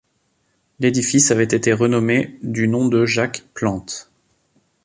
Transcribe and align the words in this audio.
L'édifice 0.79 1.29
avait 1.29 1.43
été 1.43 1.73
renommé 1.73 2.39
du 2.41 2.67
nom 2.67 2.87
de 2.87 3.05
Jacques 3.05 3.43
Plante. 3.53 4.11